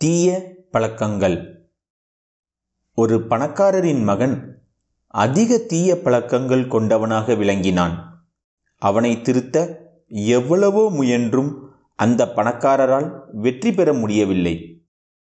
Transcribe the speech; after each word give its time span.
தீய 0.00 0.56
பழக்கங்கள். 0.70 1.66
ஒரு 2.94 3.16
பணக்காரரின் 3.20 4.02
மகன் 4.02 4.64
அதிக 5.06 5.58
தீய 5.58 6.00
பழக்கங்கள் 6.00 6.62
கொண்டவனாக 6.64 7.36
விளங்கினான். 7.36 8.22
அவனை 8.82 9.22
திருத்த 9.22 9.86
எவ்வளவோ 10.08 10.90
முயன்றும் 10.90 11.50
அந்த 11.94 12.28
பணக்காரரால் 12.28 13.08
வெற்றி 13.32 13.72
பெற 13.72 13.92
முடியவில்லை. 13.92 14.86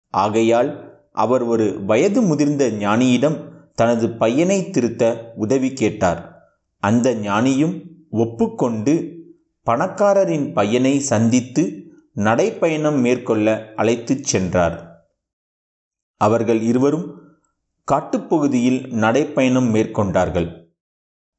ஆகையால் 0.10 1.02
அவர் 1.12 1.42
ஒரு 1.42 1.84
வயது 1.86 2.22
முதிர்ந்த 2.22 2.70
ஞானியிடம் 2.70 3.38
தனது 3.74 4.10
பையனை 4.10 4.70
திருத்த 4.70 5.34
உதவி 5.36 5.74
கேட்டார். 5.74 6.52
அந்த 6.80 7.16
ஞானியும் 7.16 7.82
ஒப்புக்கொண்டு 8.10 8.96
பணக்காரரின் 9.68 10.54
பையனை 10.54 11.00
சந்தித்து 11.00 11.85
நடைப்பயணம் 12.16 13.02
மேற்கொள்ள 13.02 13.74
அழைத்துச் 13.76 14.24
சென்றார். 14.24 15.08
அவர்கள் 16.18 16.62
இருவரும் 16.62 17.22
காட்டுப்பகுதியில் 17.92 18.94
நடைப்பயணம் 18.94 19.70
மேற்கொண்டார்கள். 19.70 20.64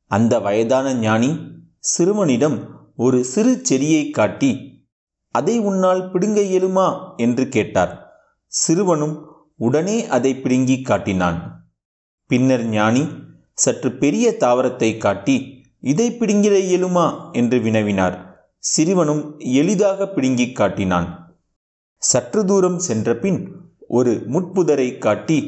அந்த 0.06 0.38
வயதான 0.38 0.94
ஞானி 0.94 1.38
சிறுவனிடம் 1.78 2.88
ஒரு 2.96 3.24
சிறு 3.24 3.60
செடியை 3.62 4.10
காட்டி 4.10 4.74
அதை 5.30 5.58
உன்னால் 5.58 6.10
பிடுங்க 6.10 6.40
இயலுமா? 6.40 7.16
என்று 7.16 7.48
கேட்டார். 7.48 8.22
சிறுவனும் 8.46 9.24
உடனே 9.56 10.06
அதை 10.06 10.36
பிடுங்கி 10.36 10.82
காட்டினான். 10.82 11.68
பின்னர் 12.26 12.64
ஞானி 12.64 13.08
சற்று 13.52 13.92
பெரிய 13.92 14.36
தாவரத்தை 14.40 14.98
காட்டி 14.98 15.64
இதை 15.80 16.10
பிடுங்கிட 16.10 16.56
இயலுமா? 16.60 17.32
என்று 17.32 17.58
வினவினார். 17.58 18.35
சிறுவனும் 18.66 19.22
எளிதாக 19.52 20.08
பிடுங்கிக் 20.08 20.56
காட்டினான். 20.56 21.08
சற்று 22.02 22.44
தூரம் 22.44 22.78
சென்றபின் 22.78 23.38
ஒரு 23.88 24.12
முட்புதரை 24.32 24.98
காட்டி 24.98 25.38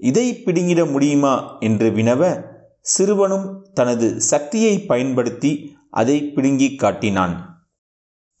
இதை 0.00 0.26
பிடுங்கிட 0.44 0.90
முடியுமா? 0.90 1.34
என்று 1.60 1.90
வினவ 1.90 2.22
சிறுவனும் 2.98 3.46
தனது 3.72 4.20
சக்தியை 4.20 4.80
பயன்படுத்தி 4.80 5.52
அதை 5.90 6.16
பிடுங்கி 6.32 6.74
காட்டினான். 6.74 7.34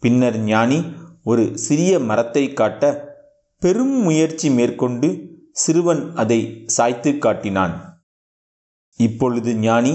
பின்னர் 0.02 0.38
ஞானி 0.38 0.78
ஒரு 1.24 1.58
சிறிய 1.58 1.92
மரத்தை 1.98 2.52
காட்ட 2.52 2.82
பெரும் 3.62 3.96
முயற்சி 4.00 4.50
மேற்கொண்டு 4.50 5.08
சிறுவன் 5.52 6.02
அதை 6.14 6.40
சாய்த்து 6.66 7.18
காட்டினான். 7.18 7.74
இப்பொழுது 9.00 9.54
ஞானி 9.56 9.94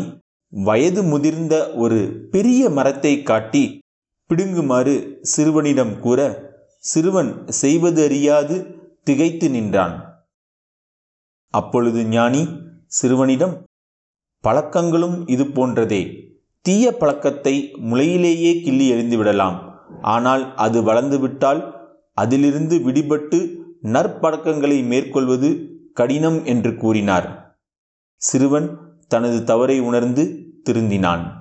வயது 0.54 1.02
முதிர்ந்த 1.04 1.56
ஒரு 1.74 2.00
பெரிய 2.32 2.70
மரத்தை 2.70 3.14
காட்டி 3.24 3.64
பிடுங்குமாறு 4.30 5.22
சிறுவனிடம் 5.22 6.00
கூற 6.00 6.20
சிறுவன் 6.78 7.48
செய்வதறியாது 7.48 8.56
திகைத்து 9.04 9.50
நின்றான். 9.50 10.26
அப்பொழுது 11.48 12.06
ஞானி 12.06 12.50
சிறுவனிடம் 12.86 13.64
பழக்கங்களும் 14.44 15.28
இது 15.28 15.46
போன்றதே. 15.46 16.02
தீய 16.62 16.98
பழக்கத்தை 16.98 17.74
முளையிலேயே 17.74 18.62
கிள்ளி 18.62 18.92
எறிந்துவிடலாம். 18.92 19.58
ஆனால் 20.02 20.56
அது 20.56 20.84
வளர்ந்துவிட்டால் 20.84 21.62
அதிலிருந்து 22.14 22.78
விடுபட்டு 22.78 23.40
நற்பழக்கங்களை 23.84 24.84
மேற்கொள்வது 24.84 25.50
கடினம் 25.94 26.46
என்று 26.46 26.76
கூறினார். 26.76 27.58
சிறுவன் 28.16 28.70
தனது 29.08 29.44
தவறை 29.44 29.80
உணர்ந்து 29.80 30.24
திருந்தினான். 30.70 31.39